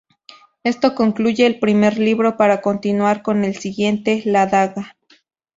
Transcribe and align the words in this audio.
Esto 0.63 0.95
concluye 0.95 1.45
el 1.45 1.59
primer 1.59 1.99
libro 1.99 2.35
para 2.35 2.61
continuar 2.61 3.21
con 3.21 3.43
el 3.45 3.57
siguiente, 3.57 4.23
"La 4.25 4.47
daga". 4.47 4.97